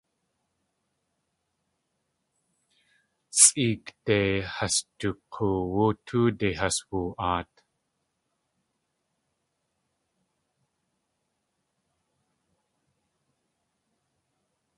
Sʼeek 3.41 3.83
de 4.05 4.17
has 4.55 4.75
du 4.99 5.09
k̲oowú 5.31 5.85
tóode 6.05 6.47
has 6.59 6.77
woo.aat. 6.89 7.53